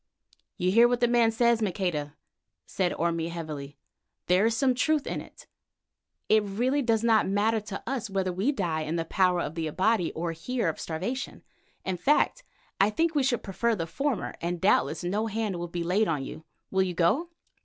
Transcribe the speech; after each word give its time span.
"You 0.57 0.71
hear 0.71 0.87
what 0.87 0.99
the 0.99 1.07
man 1.07 1.29
says, 1.31 1.61
Maqueda?" 1.61 2.15
said 2.65 2.91
Orme 2.91 3.29
heavily. 3.29 3.77
"There 4.25 4.47
is 4.47 4.57
some 4.57 4.73
truth 4.73 5.05
in 5.05 5.21
it. 5.21 5.45
It 6.27 6.41
really 6.41 6.81
does 6.81 7.03
not 7.03 7.29
matter 7.29 7.59
to 7.59 7.83
us 7.85 8.09
whether 8.09 8.33
we 8.33 8.51
die 8.51 8.81
in 8.81 8.95
the 8.95 9.05
power 9.05 9.41
of 9.41 9.53
the 9.53 9.67
Abati 9.67 10.11
or 10.13 10.31
here 10.31 10.69
of 10.69 10.79
starvation; 10.79 11.43
in 11.85 11.97
fact, 11.97 12.41
I 12.79 12.89
think 12.89 13.11
that 13.11 13.17
we 13.17 13.21
should 13.21 13.43
prefer 13.43 13.75
the 13.75 13.85
former 13.85 14.29
end, 14.41 14.55
and 14.55 14.59
doubtless 14.61 15.03
no 15.03 15.27
hand 15.27 15.57
will 15.57 15.67
be 15.67 15.83
laid 15.83 16.07
on 16.07 16.23
you. 16.25 16.45
Will 16.71 16.81
you 16.81 16.95
go?" 16.95 17.29